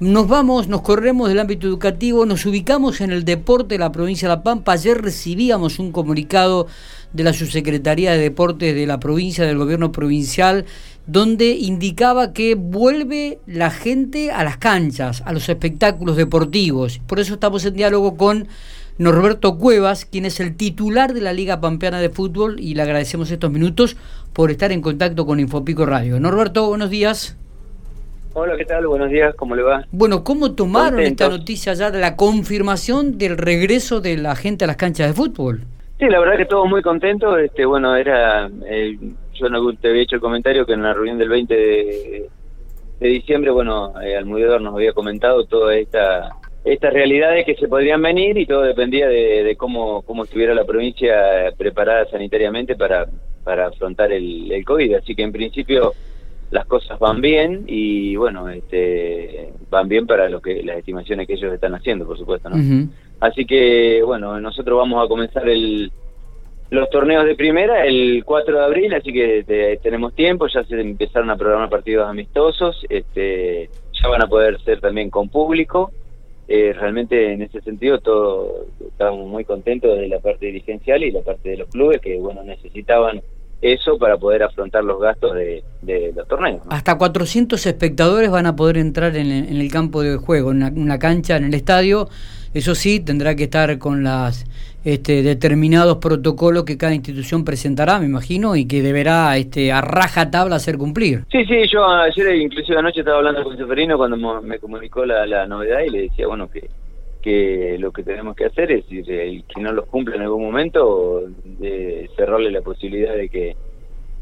Nos 0.00 0.28
vamos, 0.28 0.66
nos 0.66 0.80
corremos 0.80 1.28
del 1.28 1.40
ámbito 1.40 1.66
educativo, 1.66 2.24
nos 2.24 2.46
ubicamos 2.46 3.02
en 3.02 3.10
el 3.10 3.26
deporte 3.26 3.74
de 3.74 3.80
la 3.80 3.92
provincia 3.92 4.26
de 4.26 4.34
La 4.34 4.42
Pampa. 4.42 4.72
Ayer 4.72 4.98
recibíamos 4.98 5.78
un 5.78 5.92
comunicado 5.92 6.68
de 7.12 7.22
la 7.22 7.34
Subsecretaría 7.34 8.12
de 8.12 8.18
Deportes 8.18 8.74
de 8.74 8.86
la 8.86 8.98
provincia, 8.98 9.44
del 9.44 9.58
gobierno 9.58 9.92
provincial, 9.92 10.64
donde 11.06 11.50
indicaba 11.50 12.32
que 12.32 12.54
vuelve 12.54 13.40
la 13.46 13.70
gente 13.70 14.30
a 14.30 14.42
las 14.42 14.56
canchas, 14.56 15.22
a 15.26 15.34
los 15.34 15.46
espectáculos 15.50 16.16
deportivos. 16.16 17.02
Por 17.06 17.20
eso 17.20 17.34
estamos 17.34 17.66
en 17.66 17.74
diálogo 17.74 18.16
con 18.16 18.48
Norberto 18.96 19.58
Cuevas, 19.58 20.06
quien 20.06 20.24
es 20.24 20.40
el 20.40 20.56
titular 20.56 21.12
de 21.12 21.20
la 21.20 21.34
Liga 21.34 21.60
Pampeana 21.60 22.00
de 22.00 22.08
Fútbol, 22.08 22.58
y 22.58 22.72
le 22.72 22.80
agradecemos 22.80 23.30
estos 23.30 23.52
minutos 23.52 23.98
por 24.32 24.50
estar 24.50 24.72
en 24.72 24.80
contacto 24.80 25.26
con 25.26 25.40
Infopico 25.40 25.84
Radio. 25.84 26.18
Norberto, 26.20 26.68
buenos 26.68 26.88
días. 26.88 27.36
Hola, 28.32 28.56
¿qué 28.56 28.64
tal? 28.64 28.86
Buenos 28.86 29.10
días, 29.10 29.34
¿cómo 29.34 29.56
le 29.56 29.62
va? 29.62 29.84
Bueno, 29.90 30.22
¿cómo 30.22 30.54
tomaron 30.54 31.00
esta 31.00 31.28
noticia 31.28 31.74
ya 31.74 31.90
de 31.90 31.98
la 31.98 32.16
confirmación 32.16 33.18
del 33.18 33.36
regreso 33.36 34.00
de 34.00 34.16
la 34.16 34.36
gente 34.36 34.64
a 34.64 34.68
las 34.68 34.76
canchas 34.76 35.08
de 35.08 35.14
fútbol? 35.14 35.62
Sí, 35.98 36.06
la 36.06 36.20
verdad 36.20 36.36
que 36.36 36.44
todos 36.44 36.68
muy 36.68 36.80
contentos. 36.80 37.40
Este, 37.40 37.64
bueno, 37.64 37.96
era, 37.96 38.48
eh, 38.66 38.96
yo 39.34 39.48
no 39.48 39.72
te 39.74 39.88
había 39.88 40.02
hecho 40.02 40.14
el 40.14 40.20
comentario 40.20 40.64
que 40.64 40.74
en 40.74 40.82
la 40.84 40.94
reunión 40.94 41.18
del 41.18 41.28
20 41.28 41.54
de, 41.54 42.28
diciembre, 43.00 43.50
bueno, 43.50 44.00
eh, 44.00 44.16
Almudedor 44.16 44.60
nos 44.60 44.74
había 44.74 44.92
comentado 44.92 45.44
toda 45.46 45.74
esta 45.74 46.30
estas 46.62 46.92
realidades 46.92 47.46
que 47.46 47.54
se 47.54 47.68
podrían 47.68 48.02
venir 48.02 48.36
y 48.36 48.44
todo 48.44 48.60
dependía 48.60 49.08
de, 49.08 49.56
cómo, 49.56 50.02
cómo 50.02 50.24
estuviera 50.24 50.54
la 50.54 50.66
provincia 50.66 51.50
preparada 51.56 52.04
sanitariamente 52.10 52.76
para, 52.76 53.06
para 53.42 53.68
afrontar 53.68 54.12
el, 54.12 54.52
el 54.52 54.62
COVID. 54.62 54.96
Así 54.96 55.14
que 55.14 55.22
en 55.22 55.32
principio 55.32 55.94
las 56.50 56.66
cosas 56.66 56.98
van 56.98 57.20
bien 57.20 57.64
y 57.66 58.16
bueno, 58.16 58.48
este, 58.48 59.52
van 59.70 59.88
bien 59.88 60.06
para 60.06 60.28
lo 60.28 60.40
que 60.40 60.62
las 60.62 60.78
estimaciones 60.78 61.26
que 61.26 61.34
ellos 61.34 61.52
están 61.52 61.74
haciendo, 61.74 62.06
por 62.06 62.18
supuesto, 62.18 62.50
¿no? 62.50 62.56
Así 63.20 63.44
que 63.44 64.02
bueno, 64.04 64.40
nosotros 64.40 64.78
vamos 64.78 65.04
a 65.04 65.08
comenzar 65.08 65.48
el, 65.48 65.92
los 66.70 66.90
torneos 66.90 67.24
de 67.24 67.36
primera 67.36 67.84
el 67.84 68.24
4 68.24 68.58
de 68.58 68.64
abril, 68.64 68.94
así 68.94 69.12
que 69.12 69.78
tenemos 69.82 70.14
tiempo, 70.14 70.46
ya 70.48 70.64
se 70.64 70.80
empezaron 70.80 71.30
a 71.30 71.36
programar 71.36 71.68
partidos 71.68 72.08
amistosos, 72.08 72.84
este, 72.88 73.68
ya 73.92 74.08
van 74.08 74.22
a 74.22 74.26
poder 74.26 74.60
ser 74.62 74.80
también 74.80 75.10
con 75.10 75.28
público. 75.28 75.92
Eh, 76.48 76.72
realmente 76.72 77.32
en 77.32 77.42
ese 77.42 77.60
sentido 77.60 78.00
todo 78.00 78.66
estamos 78.80 79.24
muy 79.28 79.44
contentos 79.44 79.96
de 79.96 80.08
la 80.08 80.18
parte 80.18 80.46
dirigencial 80.46 81.04
y 81.04 81.12
la 81.12 81.20
parte 81.20 81.50
de 81.50 81.58
los 81.58 81.68
clubes 81.68 82.00
que 82.00 82.16
bueno 82.16 82.42
necesitaban 82.42 83.22
eso 83.62 83.98
para 83.98 84.16
poder 84.16 84.42
afrontar 84.42 84.84
los 84.84 85.00
gastos 85.00 85.34
de, 85.34 85.62
los 86.14 86.26
torneos. 86.26 86.62
Hasta 86.70 86.96
400 86.96 87.64
espectadores 87.66 88.30
van 88.30 88.46
a 88.46 88.56
poder 88.56 88.78
entrar 88.78 89.16
en, 89.16 89.30
el 89.30 89.70
campo 89.70 90.02
de 90.02 90.16
juego, 90.16 90.52
en 90.52 90.78
una, 90.78 90.98
cancha, 90.98 91.36
en 91.36 91.44
el 91.44 91.54
estadio. 91.54 92.08
Eso 92.54 92.74
sí, 92.74 93.00
tendrá 93.00 93.36
que 93.36 93.44
estar 93.44 93.78
con 93.78 94.02
los 94.02 94.44
este, 94.84 95.22
determinados 95.22 95.98
protocolos 95.98 96.64
que 96.64 96.78
cada 96.78 96.94
institución 96.94 97.44
presentará, 97.44 97.98
me 98.00 98.06
imagino, 98.06 98.56
y 98.56 98.66
que 98.66 98.82
deberá 98.82 99.36
este, 99.36 99.72
a 99.72 99.80
raja 99.80 100.30
tabla 100.30 100.56
hacer 100.56 100.78
cumplir. 100.78 101.24
Sí, 101.30 101.44
sí, 101.44 101.68
yo 101.70 101.86
ayer, 101.86 102.36
inclusive 102.36 102.78
anoche, 102.78 103.00
estaba 103.00 103.18
hablando 103.18 103.44
con 103.44 103.56
Seferino 103.56 103.96
cuando 103.96 104.42
me 104.42 104.58
comunicó 104.58 105.04
la, 105.04 105.26
la 105.26 105.46
novedad 105.46 105.80
y 105.86 105.90
le 105.90 106.02
decía, 106.02 106.26
bueno, 106.26 106.50
que 106.50 106.68
que 107.20 107.76
lo 107.78 107.92
que 107.92 108.02
tenemos 108.02 108.34
que 108.34 108.46
hacer 108.46 108.72
es, 108.72 108.88
decir, 108.88 109.10
el 109.10 109.44
que 109.44 109.60
no 109.60 109.72
los 109.72 109.86
cumple 109.86 110.16
en 110.16 110.22
algún 110.22 110.42
momento, 110.42 111.22
de 111.44 112.10
cerrarle 112.16 112.50
la 112.50 112.62
posibilidad 112.62 113.14
de 113.14 113.28
que 113.28 113.56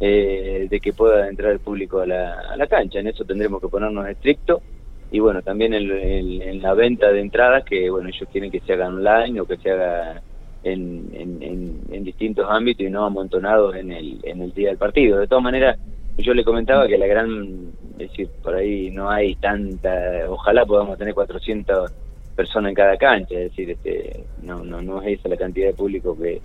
eh, 0.00 0.68
de 0.70 0.80
que 0.80 0.92
pueda 0.92 1.28
entrar 1.28 1.50
el 1.50 1.58
público 1.58 1.98
a 2.00 2.06
la, 2.06 2.40
a 2.50 2.56
la 2.56 2.68
cancha. 2.68 3.00
En 3.00 3.08
eso 3.08 3.24
tendremos 3.24 3.60
que 3.60 3.66
ponernos 3.66 4.08
estrictos 4.08 4.62
y 5.10 5.20
bueno, 5.20 5.42
también 5.42 5.74
en, 5.74 6.62
la 6.62 6.74
venta 6.74 7.10
de 7.10 7.20
entradas, 7.20 7.64
que 7.64 7.88
bueno, 7.90 8.08
ellos 8.08 8.28
quieren 8.30 8.50
que 8.50 8.60
se 8.60 8.74
haga 8.74 8.88
online 8.88 9.40
o 9.40 9.46
que 9.46 9.56
se 9.56 9.70
haga 9.70 10.22
en, 10.62 11.08
en, 11.14 11.80
en, 11.90 12.04
distintos 12.04 12.46
ámbitos 12.48 12.86
y 12.86 12.90
no 12.90 13.06
amontonados 13.06 13.74
en 13.74 13.90
el, 13.90 14.20
en 14.22 14.42
el 14.42 14.52
día 14.52 14.68
del 14.68 14.78
partido. 14.78 15.18
De 15.18 15.26
todas 15.26 15.42
maneras, 15.42 15.78
yo 16.18 16.34
le 16.34 16.44
comentaba 16.44 16.86
que 16.86 16.98
la 16.98 17.06
gran, 17.06 17.72
es 17.98 18.10
decir, 18.10 18.28
por 18.42 18.54
ahí 18.54 18.90
no 18.90 19.08
hay 19.08 19.34
tanta, 19.36 20.26
ojalá 20.28 20.66
podamos 20.66 20.98
tener 20.98 21.14
400 21.14 21.90
persona 22.38 22.68
en 22.68 22.74
cada 22.76 22.96
cancha, 22.96 23.34
es 23.34 23.50
decir, 23.50 23.70
este, 23.70 24.22
no, 24.42 24.62
no, 24.62 24.80
no 24.80 25.02
es 25.02 25.18
esa 25.18 25.28
la 25.28 25.36
cantidad 25.36 25.66
de 25.66 25.74
público 25.74 26.16
que, 26.16 26.40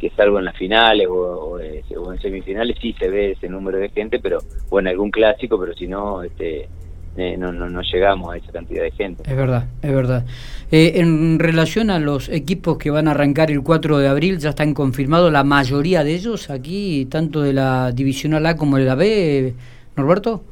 que 0.00 0.10
salvo 0.16 0.40
en 0.40 0.46
las 0.46 0.56
finales 0.56 1.06
o, 1.08 1.60
en 1.60 2.20
semifinales 2.20 2.76
sí 2.82 2.92
se 2.98 3.08
ve 3.08 3.30
ese 3.30 3.48
número 3.48 3.78
de 3.78 3.88
gente, 3.90 4.18
pero 4.18 4.38
o 4.68 4.80
en 4.80 4.88
algún 4.88 5.12
clásico, 5.12 5.60
pero 5.60 5.74
si 5.74 5.86
no, 5.86 6.24
este, 6.24 6.68
eh, 7.16 7.36
no, 7.38 7.52
no, 7.52 7.70
no 7.70 7.82
llegamos 7.82 8.34
a 8.34 8.36
esa 8.36 8.50
cantidad 8.50 8.82
de 8.82 8.90
gente. 8.90 9.22
Es 9.24 9.36
verdad, 9.36 9.68
es 9.80 9.94
verdad. 9.94 10.26
Eh, 10.72 10.94
en 10.96 11.38
relación 11.38 11.90
a 11.90 12.00
los 12.00 12.28
equipos 12.28 12.76
que 12.78 12.90
van 12.90 13.06
a 13.06 13.12
arrancar 13.12 13.52
el 13.52 13.62
4 13.62 13.98
de 13.98 14.08
abril, 14.08 14.38
ya 14.40 14.50
están 14.50 14.74
confirmados 14.74 15.30
la 15.30 15.44
mayoría 15.44 16.02
de 16.02 16.14
ellos 16.14 16.50
aquí, 16.50 17.06
tanto 17.08 17.42
de 17.42 17.52
la 17.52 17.92
Divisional 17.92 18.44
A 18.46 18.56
como 18.56 18.76
de 18.76 18.84
la 18.84 18.96
B, 18.96 19.54
Norberto. 19.94 20.42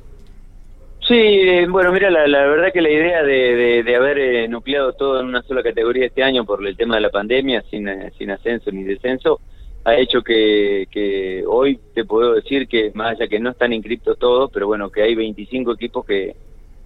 Sí, 1.11 1.17
eh, 1.17 1.67
bueno, 1.69 1.91
mira, 1.91 2.09
la, 2.09 2.47
verdad 2.47 2.73
que 2.73 2.81
la 2.81 2.89
idea 2.89 3.25
de, 3.25 3.83
de, 3.83 3.97
haber 3.97 4.17
eh, 4.21 4.47
nucleado 4.47 4.93
todo 4.93 5.19
en 5.19 5.27
una 5.27 5.43
sola 5.43 5.61
categoría 5.61 6.07
este 6.07 6.23
año 6.23 6.45
por 6.45 6.65
el 6.65 6.77
tema 6.77 6.95
de 6.95 7.01
la 7.01 7.11
pandemia, 7.11 7.65
sin, 7.69 7.89
eh, 7.89 8.13
sin 8.17 8.31
ascenso 8.31 8.71
ni 8.71 8.85
descenso, 8.85 9.41
ha 9.83 9.97
hecho 9.97 10.23
que, 10.23 10.87
que 10.89 11.43
hoy 11.49 11.81
te 11.95 12.05
puedo 12.05 12.35
decir 12.35 12.69
que, 12.69 12.93
más 12.95 13.17
allá 13.17 13.27
que 13.27 13.41
no 13.41 13.51
están 13.51 13.73
inscriptos 13.73 14.21
todos, 14.21 14.53
pero 14.53 14.69
bueno, 14.69 14.89
que 14.89 15.03
hay 15.03 15.17
25 15.17 15.73
equipos 15.73 16.07
que, 16.07 16.37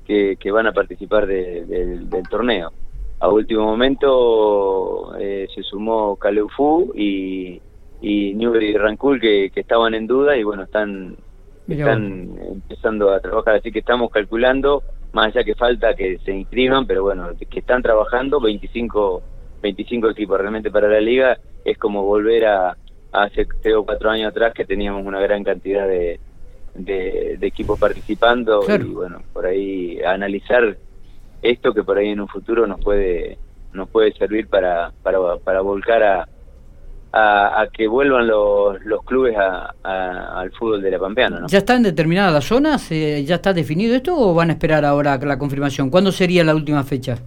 que, 0.07 0.51
van 0.51 0.69
a 0.69 0.73
participar 0.73 1.27
del 1.27 2.09
torneo. 2.31 2.73
A 3.21 3.29
último 3.29 3.65
momento 3.65 5.13
se 5.19 5.63
sumó 5.65 6.17
Caleufu 6.17 6.95
y, 6.97 7.61
y 8.01 8.31
y 8.31 8.77
Rancul 8.79 9.21
que 9.21 9.51
estaban 9.55 9.93
en 9.93 10.07
duda 10.07 10.35
y 10.35 10.45
bueno, 10.45 10.63
están 10.63 11.15
están 11.69 12.37
empezando 12.53 13.11
a 13.11 13.21
trabajar, 13.21 13.57
así 13.57 13.73
que 13.73 13.79
estamos 13.79 14.11
calculando, 14.11 14.83
más 15.13 15.29
allá 15.29 15.45
que 15.45 15.55
falta 15.55 15.95
que 15.95 16.19
se 16.19 16.33
inscriban, 16.33 16.87
pero 16.87 17.03
bueno, 17.03 17.31
que 17.49 17.59
están 17.59 17.83
trabajando 17.83 18.41
25, 18.41 19.23
25 19.63 20.11
equipos. 20.11 20.39
Realmente 20.39 20.71
para 20.71 20.89
la 20.89 21.01
liga, 21.01 21.39
es 21.65 21.79
como 21.79 22.03
volver 22.03 22.47
a, 22.47 22.77
hace 23.13 23.47
tres 23.63 23.75
o 23.77 23.85
cuatro 23.85 24.11
años 24.11 24.31
atrás 24.31 24.53
que 24.53 24.65
teníamos 24.65 25.07
una 25.07 25.21
gran 25.21 25.45
cantidad 25.45 25.87
de, 25.87 26.19
de, 26.75 27.39
equipos 27.41 27.79
participando 27.79 28.63
y 28.69 28.93
bueno, 28.93 29.23
por 29.33 29.47
ahí 29.47 30.01
analizar 30.03 30.77
esto 31.41 31.73
que 31.73 31.85
por 31.85 31.99
ahí 31.99 32.09
en 32.09 32.21
un 32.21 32.29
futuro 32.29 32.67
nos 32.67 32.81
puede 32.81 33.39
nos 33.73 33.89
puede 33.89 34.13
servir 34.13 34.49
para, 34.49 34.93
para, 35.03 35.37
para 35.39 35.61
volcar 35.61 36.03
a, 36.03 36.29
a, 37.17 37.69
que 37.73 37.87
vuelvan 37.87 38.27
los, 38.27 38.85
los 38.85 39.05
clubes 39.05 39.37
al 39.37 40.51
fútbol 40.53 40.83
de 40.83 40.91
la 40.91 40.99
Pampeana. 40.99 41.41
¿no? 41.41 41.47
¿Ya 41.47 41.59
están 41.59 41.83
determinadas 41.83 42.33
las 42.33 42.45
zonas? 42.45 42.91
Eh, 42.91 43.25
¿Ya 43.25 43.37
está 43.37 43.53
definido 43.53 43.95
esto 43.95 44.17
o 44.17 44.35
van 44.35 44.51
a 44.51 44.55
esperar 44.55 44.85
ahora 44.85 45.17
la 45.19 45.39
confirmación? 45.39 45.91
¿Cuándo 45.91 46.11
sería 46.11 46.43
la 46.43 46.55
última 46.55 46.83
fecha? 46.83 47.19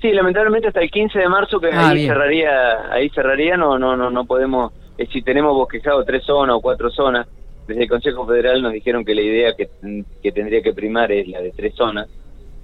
Sí, 0.00 0.12
lamentablemente 0.12 0.68
hasta 0.68 0.80
el 0.80 0.90
15 0.90 1.18
de 1.18 1.28
marzo 1.28 1.60
que 1.60 1.68
ah, 1.70 1.90
ahí 1.90 2.06
cerraría, 2.06 2.90
ahí 2.90 3.10
cerraría, 3.10 3.58
no, 3.58 3.78
no, 3.78 3.96
no, 3.96 4.10
no 4.10 4.24
podemos, 4.24 4.72
eh, 4.96 5.06
si 5.12 5.20
tenemos 5.20 5.54
bosquejado 5.54 6.02
tres 6.04 6.24
zonas 6.24 6.56
o 6.56 6.60
cuatro 6.62 6.90
zonas, 6.90 7.26
desde 7.68 7.82
el 7.82 7.88
Consejo 7.88 8.26
Federal 8.26 8.62
nos 8.62 8.72
dijeron 8.72 9.04
que 9.04 9.14
la 9.14 9.20
idea 9.20 9.54
que, 9.54 9.68
que 10.22 10.32
tendría 10.32 10.62
que 10.62 10.72
primar 10.72 11.12
es 11.12 11.28
la 11.28 11.42
de 11.42 11.50
tres 11.50 11.74
zonas, 11.74 12.08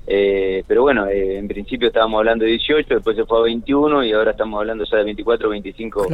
eh, 0.07 0.63
pero 0.69 0.83
bueno, 0.83 1.07
eh, 1.07 1.37
en 1.37 1.49
principio 1.49 1.89
estábamos 1.89 2.19
hablando 2.19 2.45
de 2.45 2.53
18, 2.53 2.95
después 2.95 3.17
se 3.17 3.25
fue 3.25 3.41
a 3.41 3.43
21 3.43 4.05
y 4.05 4.13
ahora 4.13 4.31
estamos 4.31 4.61
hablando 4.61 4.85
ya 4.85 4.99
de 4.99 5.05
24 5.05 5.49
25 5.49 6.07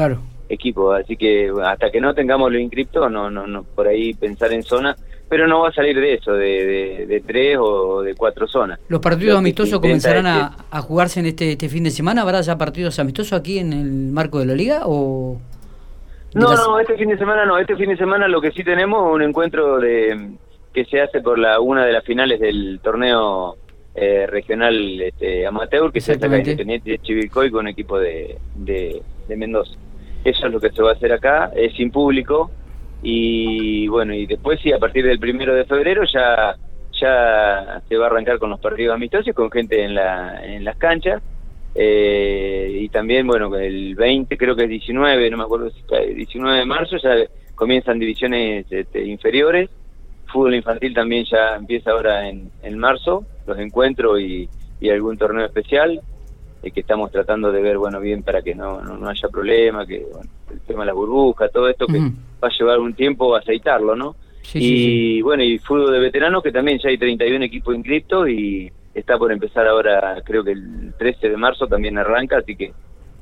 equipos. 0.48 1.00
Así 1.00 1.16
que 1.16 1.52
hasta 1.62 1.90
que 1.90 2.00
no 2.00 2.14
tengamos 2.14 2.50
lo 2.50 2.58
inscripto, 2.58 3.08
no, 3.10 3.30
no, 3.30 3.46
no, 3.46 3.64
por 3.64 3.88
ahí 3.88 4.14
pensar 4.14 4.52
en 4.52 4.62
zona, 4.62 4.96
pero 5.28 5.46
no 5.46 5.60
va 5.60 5.68
a 5.68 5.72
salir 5.72 5.98
de 6.00 6.14
eso, 6.14 6.32
de, 6.32 7.06
de, 7.06 7.20
tres 7.20 7.58
o 7.60 8.02
de 8.02 8.14
cuatro 8.14 8.46
zonas. 8.46 8.80
¿Los 8.88 9.00
partidos 9.00 9.38
amistosos 9.38 9.78
comenzarán 9.78 10.26
a, 10.26 10.80
jugarse 10.80 11.20
en 11.20 11.26
este, 11.26 11.52
este 11.52 11.68
fin 11.68 11.84
de 11.84 11.90
semana? 11.90 12.22
¿Habrá 12.22 12.40
ya 12.40 12.56
partidos 12.56 12.98
amistosos 12.98 13.32
aquí 13.34 13.58
en 13.58 13.72
el 13.72 14.12
marco 14.12 14.38
de 14.38 14.46
la 14.46 14.54
liga 14.54 14.82
o...? 14.84 15.38
No, 16.34 16.54
no, 16.54 16.80
este 16.80 16.96
fin 16.96 17.10
de 17.10 17.18
semana 17.18 17.44
no. 17.44 17.58
Este 17.58 17.76
fin 17.76 17.90
de 17.90 17.96
semana 17.98 18.26
lo 18.26 18.40
que 18.40 18.52
sí 18.52 18.64
tenemos 18.64 19.06
es 19.06 19.14
un 19.14 19.22
encuentro 19.22 19.78
de 19.78 20.30
que 20.72 20.86
se 20.86 20.98
hace 21.02 21.20
por 21.20 21.38
la 21.38 21.60
una 21.60 21.84
de 21.84 21.92
las 21.92 22.04
finales 22.04 22.40
del 22.40 22.80
torneo 22.82 23.58
eh, 23.94 24.26
regional 24.26 25.00
este, 25.00 25.46
amateur 25.46 25.92
que 25.92 26.00
se 26.00 26.12
está 26.12 26.26
Independiente 26.26 26.92
de 26.92 26.98
Chivilcoy 26.98 27.50
con 27.50 27.68
equipo 27.68 27.98
de, 27.98 28.38
de, 28.56 29.02
Mendoza. 29.36 29.76
Eso 30.24 30.46
es 30.46 30.52
lo 30.52 30.60
que 30.60 30.70
se 30.70 30.82
va 30.82 30.90
a 30.90 30.94
hacer 30.94 31.12
acá, 31.12 31.50
es 31.54 31.74
sin 31.74 31.90
público. 31.90 32.50
Y 33.02 33.88
bueno, 33.88 34.14
y 34.14 34.26
después 34.26 34.60
sí, 34.60 34.72
a 34.72 34.78
partir 34.78 35.04
del 35.04 35.18
primero 35.18 35.54
de 35.54 35.64
febrero 35.64 36.04
ya 36.04 36.56
ya 37.00 37.82
se 37.88 37.96
va 37.96 38.04
a 38.04 38.06
arrancar 38.08 38.38
con 38.38 38.50
los 38.50 38.60
partidos 38.60 38.94
amistosos 38.94 39.34
con 39.34 39.50
gente 39.50 39.82
en, 39.82 39.94
la, 39.94 40.40
en 40.44 40.64
las 40.64 40.76
canchas. 40.76 41.22
Eh, 41.74 42.78
y 42.82 42.88
también, 42.90 43.26
bueno, 43.26 43.54
el 43.56 43.94
20, 43.94 44.36
creo 44.36 44.54
que 44.54 44.64
es 44.64 44.68
19, 44.68 45.30
no 45.30 45.38
me 45.38 45.44
acuerdo 45.44 45.70
si 45.70 45.82
19 46.14 46.58
de 46.58 46.64
marzo, 46.66 46.96
ya 46.98 47.14
comienzan 47.54 47.98
divisiones 47.98 48.66
este, 48.70 49.04
inferiores 49.04 49.70
fútbol 50.26 50.54
infantil 50.54 50.94
también 50.94 51.24
ya 51.30 51.56
empieza 51.56 51.90
ahora 51.90 52.28
en, 52.28 52.50
en 52.62 52.78
marzo, 52.78 53.24
los 53.46 53.58
encuentros 53.58 54.20
y, 54.20 54.48
y 54.80 54.90
algún 54.90 55.16
torneo 55.16 55.46
especial 55.46 56.00
eh, 56.62 56.70
que 56.70 56.80
estamos 56.80 57.10
tratando 57.10 57.50
de 57.50 57.60
ver 57.60 57.78
bueno 57.78 58.00
bien 58.00 58.22
para 58.22 58.42
que 58.42 58.54
no, 58.54 58.80
no, 58.82 59.08
haya 59.08 59.28
problema, 59.28 59.86
que 59.86 60.06
bueno, 60.10 60.30
el 60.50 60.60
tema 60.60 60.80
de 60.80 60.86
la 60.86 60.92
burbuja, 60.92 61.48
todo 61.48 61.68
esto 61.68 61.86
que 61.86 61.98
va 61.98 62.48
a 62.48 62.50
llevar 62.56 62.78
un 62.80 62.94
tiempo 62.94 63.34
aceitarlo, 63.34 63.96
¿no? 63.96 64.16
y 64.54 65.22
bueno, 65.22 65.42
y 65.42 65.58
fútbol 65.58 65.92
de 65.92 66.00
veteranos 66.00 66.42
que 66.42 66.50
también 66.50 66.78
ya 66.78 66.88
hay 66.88 66.98
31 66.98 67.44
equipos 67.44 67.74
inscritos 67.74 68.28
y 68.28 68.70
está 68.92 69.16
por 69.16 69.32
empezar 69.32 69.66
ahora, 69.66 70.20
creo 70.24 70.44
que 70.44 70.52
el 70.52 70.94
13 70.98 71.30
de 71.30 71.36
marzo 71.36 71.66
también 71.66 71.96
arranca, 71.96 72.38
así 72.38 72.56
que 72.56 72.72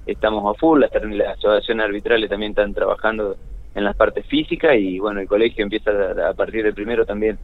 estamos 0.07 0.45
a 0.55 0.59
full, 0.59 0.81
las, 0.81 0.91
las 0.93 1.39
asociaciones 1.39 1.85
arbitrales 1.85 2.29
también 2.29 2.53
están 2.53 2.75
trabajando 2.75 3.37
en 3.75 3.85
las 3.85 3.97
partes 3.97 4.27
físicas 4.27 4.77
y 4.79 4.99
bueno, 4.99 5.21
el 5.21 5.29
colegio 5.29 5.63
empieza 5.63 5.91
a, 6.29 6.35
partir 6.35 6.65
del 6.65 6.75
primero 6.75 7.05
también 7.05 7.39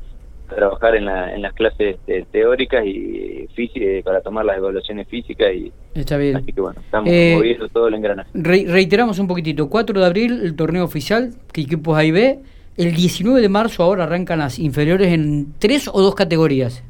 a 0.50 0.55
trabajar 0.55 0.96
en, 0.96 1.05
la, 1.05 1.34
en 1.34 1.43
las 1.43 1.52
clases 1.55 1.96
este, 1.96 2.26
teóricas 2.31 2.84
y 2.84 3.49
físicas 3.55 3.88
eh, 3.88 4.02
para 4.05 4.20
tomar 4.20 4.44
las 4.44 4.56
evaluaciones 4.56 5.08
físicas 5.08 5.52
y 5.52 5.73
Está 5.94 6.17
bien. 6.17 6.37
así 6.37 6.52
que 6.52 6.61
bueno, 6.61 6.81
estamos 6.81 7.11
eh, 7.11 7.34
moviendo 7.37 7.69
todo 7.69 7.88
el 7.88 7.94
engranaje. 7.94 8.31
reiteramos 8.34 9.19
un 9.19 9.28
poquitito, 9.28 9.69
4 9.69 10.00
de 10.00 10.06
abril 10.06 10.40
el 10.43 10.56
torneo 10.56 10.84
oficial, 10.84 11.31
¿qué 11.52 11.62
equipos 11.62 11.96
ahí 11.96 12.11
ve? 12.11 12.40
El 12.76 12.94
19 12.94 13.40
de 13.40 13.49
marzo 13.49 13.82
ahora 13.82 14.05
arrancan 14.05 14.38
las 14.38 14.58
inferiores 14.58 15.08
en 15.12 15.55
tres 15.58 15.88
o 15.88 16.02
dos 16.02 16.14
categorías. 16.14 16.84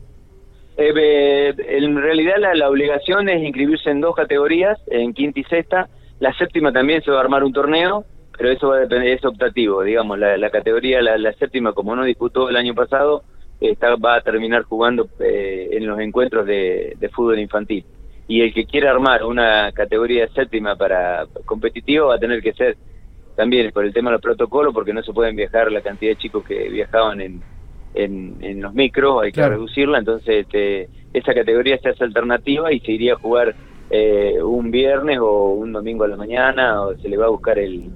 Eh, 0.77 1.55
en 1.69 1.97
realidad 1.97 2.35
la, 2.55 2.69
obligación 2.69 3.29
es 3.29 3.43
inscribirse 3.43 3.91
en 3.91 4.01
dos 4.01 4.15
categorías, 4.15 4.79
en 4.89 5.15
quinta 5.15 5.41
y 5.41 5.45
sexta. 5.45 5.89
La 6.19 6.37
séptima 6.37 6.73
también 6.73 7.03
se 7.03 7.11
va 7.11 7.19
a 7.19 7.21
armar 7.21 7.45
un 7.45 7.53
torneo, 7.53 8.05
pero 8.37 8.51
eso 8.51 8.69
va 8.69 8.77
a 8.77 8.81
depender, 8.81 9.09
es 9.09 9.25
optativo, 9.25 9.83
digamos, 9.83 10.19
la, 10.19 10.51
categoría, 10.51 11.01
la, 11.01 11.33
séptima, 11.35 11.73
como 11.73 11.97
no 11.97 12.05
disputó 12.05 12.49
el 12.49 12.57
año 12.57 12.75
pasado, 12.75 13.25
está, 13.61 13.97
va 13.97 14.17
a 14.17 14.21
terminar 14.21 14.63
jugando 14.63 15.09
eh, 15.21 15.71
en 15.73 15.87
los 15.87 15.99
encuentros 16.01 16.47
de, 16.47 16.97
fútbol 17.13 17.39
infantil. 17.39 17.85
Y 18.29 18.41
el 18.41 18.53
que 18.53 18.67
quiera 18.67 18.91
armar 18.91 19.25
una 19.25 19.71
categoría 19.73 20.29
séptima 20.29 20.77
para 20.77 21.27
competitivo 21.45 22.09
va 22.09 22.17
a 22.17 22.19
tener 22.19 22.43
que 22.43 22.53
ser 22.53 22.77
también 23.37 23.71
por 23.71 23.85
el 23.85 23.93
tema 23.93 24.11
del 24.11 24.21
protocolo, 24.21 24.73
porque 24.73 24.93
no 24.93 25.03
se 25.03 25.13
pueden 25.13 25.37
viajar 25.37 25.71
la 25.71 25.81
cantidad 25.81 26.13
de 26.13 26.17
chicos 26.17 26.45
que 26.45 26.69
viajaban 26.69 27.21
en, 27.21 27.43
en, 27.95 28.61
los 28.61 28.75
micros, 28.75 29.23
hay 29.23 29.33
que 29.33 29.47
reducirla, 29.47 29.99
entonces 29.99 30.47
este, 30.47 30.89
esa 31.13 31.35
categoría 31.35 31.79
se 31.79 31.91
hace 31.91 32.05
alternativa 32.05 32.73
y 32.73 32.81
se 32.81 32.93
iría 32.93 33.15
a 33.15 33.19
jugar 33.19 33.55
eh, 33.91 34.43
un 34.43 34.71
viernes 34.71 35.19
o 35.21 35.51
un 35.51 35.73
domingo 35.73 36.05
a 36.05 36.09
la 36.09 36.17
mañana, 36.17 36.83
o 36.83 36.97
se 36.97 37.09
le 37.09 37.17
va 37.17 37.27
a 37.27 37.31
buscar 37.31 37.59
el, 37.59 37.91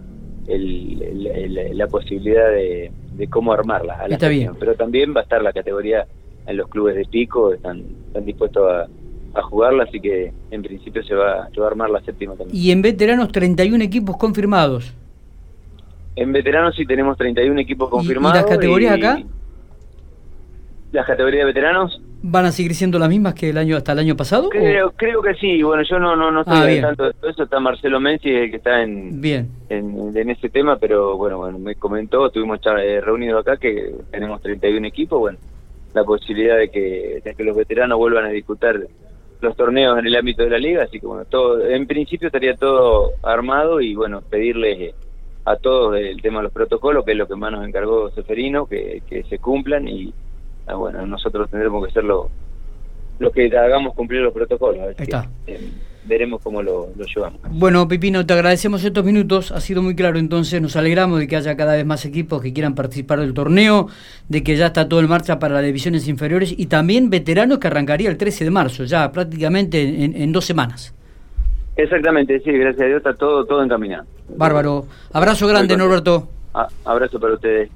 la 0.47 1.87
posibilidad 1.87 2.51
de, 2.51 2.91
cómo 3.29 3.53
armarla. 3.53 3.95
A 3.95 4.09
la 4.09 4.15
Está 4.15 4.29
bien. 4.29 4.53
Pero 4.59 4.75
también 4.75 5.15
va 5.15 5.21
a 5.21 5.23
estar 5.25 5.43
la 5.43 5.53
categoría 5.53 6.07
en 6.47 6.57
los 6.57 6.69
clubes 6.69 6.97
de 6.97 7.05
pico, 7.05 7.53
están, 7.53 7.83
están 8.07 8.25
dispuestos 8.25 8.65
a, 8.67 8.89
jugarla, 9.43 9.85
así 9.85 10.01
que 10.01 10.33
en 10.51 10.63
principio 10.63 11.05
se 11.05 11.15
va, 11.15 11.49
se 11.55 11.61
va 11.61 11.67
a 11.69 11.71
armar 11.71 11.89
la 11.89 12.01
séptima 12.01 12.35
también. 12.35 12.57
Y 12.57 12.73
en 12.73 12.83
veteranos 12.83 13.31
31 13.31 13.83
equipos 13.85 14.17
confirmados. 14.17 14.93
En 16.17 16.33
veteranos 16.33 16.75
sí 16.75 16.85
tenemos 16.85 17.17
31 17.17 17.61
equipos 17.61 17.89
confirmados. 17.89 18.39
¿Y, 18.39 18.43
las 18.43 18.51
categorías 18.51 18.95
acá? 18.95 19.23
las 20.93 21.07
categorías 21.07 21.43
de 21.43 21.47
veteranos. 21.47 22.01
¿Van 22.23 22.45
a 22.45 22.53
seguir 22.53 22.75
siendo 22.75 22.99
las 22.99 23.09
mismas 23.09 23.35
que 23.35 23.49
el 23.49 23.57
año 23.57 23.77
hasta 23.77 23.93
el 23.93 24.01
año 24.01 24.15
pasado? 24.15 24.51
Creo, 24.51 24.91
creo 24.93 25.23
que 25.23 25.35
sí. 25.35 25.63
Bueno, 25.63 25.83
yo 25.89 25.99
no 25.99 26.15
no, 26.15 26.31
no 26.31 26.43
estoy 26.43 26.79
ah, 26.79 26.83
tanto 26.83 27.05
de 27.05 27.13
todo 27.15 27.31
eso. 27.31 27.43
Está 27.45 27.61
Marcelo 27.61 27.99
Menzi, 27.99 28.29
el 28.29 28.51
que 28.51 28.57
está 28.59 28.83
en, 28.83 29.21
bien. 29.21 29.49
en, 29.71 30.15
en 30.15 30.31
ese 30.31 30.51
tema, 30.51 30.77
pero 30.77 31.17
bueno, 31.17 31.39
bueno 31.39 31.59
me 31.59 31.77
comentó, 31.77 32.27
estuvimos 32.27 32.61
eh, 32.79 33.01
reunidos 33.01 33.41
acá 33.41 33.57
que 33.57 33.95
tenemos 34.11 34.43
31 34.43 34.87
equipos. 34.87 35.19
Bueno, 35.19 35.39
la 35.95 36.05
posibilidad 36.05 36.59
de 36.59 36.69
que, 36.69 37.23
de 37.25 37.35
que 37.35 37.45
los 37.45 37.57
veteranos 37.57 37.97
vuelvan 37.97 38.27
a 38.27 38.31
disputar 38.31 38.79
los 39.41 39.57
torneos 39.57 39.99
en 39.99 40.07
el 40.07 40.17
ámbito 40.17 40.43
de 40.43 40.51
la 40.51 40.59
liga. 40.59 40.85
Así 40.85 41.01
que 41.01 41.07
bueno, 41.07 41.25
todo 41.25 41.67
en 41.67 41.87
principio 41.87 42.27
estaría 42.27 42.55
todo 42.55 43.13
armado 43.23 43.81
y 43.81 43.95
bueno, 43.95 44.21
pedirles 44.21 44.95
a 45.47 45.57
todos 45.57 45.97
el 45.97 46.21
tema 46.21 46.41
de 46.41 46.45
los 46.45 46.53
protocolos, 46.53 47.03
que 47.05 47.13
es 47.13 47.17
lo 47.17 47.27
que 47.27 47.35
más 47.35 47.51
nos 47.51 47.67
encargó 47.67 48.11
Seferino, 48.11 48.67
que, 48.67 49.03
que 49.09 49.23
se 49.23 49.39
cumplan 49.39 49.89
y 49.89 50.13
Ah, 50.71 50.77
bueno, 50.77 51.05
nosotros 51.05 51.51
tendremos 51.51 51.85
que 51.85 51.93
ser 51.93 52.05
lo, 52.05 52.31
que 53.35 53.47
hagamos 53.57 53.95
cumplir 53.95 54.21
los 54.21 54.33
protocolos. 54.33 54.95
está. 54.97 55.29
Eh, 55.47 55.69
veremos 56.05 56.41
cómo 56.43 56.63
lo, 56.63 56.89
llevamos. 56.95 57.41
Bueno, 57.51 57.87
Pipino, 57.89 58.25
te 58.25 58.33
agradecemos 58.33 58.85
estos 58.85 59.05
minutos, 59.05 59.51
ha 59.53 59.61
sido 59.61 59.83
muy 59.83 59.95
claro 59.95 60.19
entonces, 60.19 60.63
nos 60.63 60.77
alegramos 60.77 61.19
de 61.19 61.27
que 61.27 61.37
haya 61.37 61.57
cada 61.57 61.75
vez 61.75 61.85
más 61.85 62.05
equipos 62.07 62.41
que 62.41 62.53
quieran 62.53 62.75
participar 62.75 63.21
del 63.21 63.35
torneo, 63.35 63.89
de 64.29 64.43
que 64.43 64.57
ya 64.57 64.67
está 64.67 64.89
todo 64.89 65.01
en 65.01 65.09
marcha 65.09 65.39
para 65.39 65.55
las 65.55 65.65
divisiones 65.65 66.09
inferiores 66.09 66.55
y 66.57 66.67
también 66.67 67.11
veteranos 67.11 67.59
que 67.59 67.67
arrancaría 67.67 68.11
el 68.11 68.17
13 68.17 68.45
de 68.45 68.51
marzo, 68.51 68.85
ya 68.85 69.11
prácticamente 69.13 69.83
en, 70.05 70.33
dos 70.33 70.45
semanas. 70.45 70.95
Exactamente, 71.77 72.41
sí, 72.41 72.53
gracias 72.53 72.83
a 72.83 72.87
Dios 72.87 72.97
está 72.99 73.15
todo, 73.15 73.45
todo 73.45 73.63
encaminado. 73.63 74.05
Bárbaro. 74.37 74.87
Abrazo 75.13 75.47
grande, 75.49 75.77
Norberto. 75.77 76.29
abrazo 76.85 77.19
para 77.19 77.35
ustedes. 77.35 77.71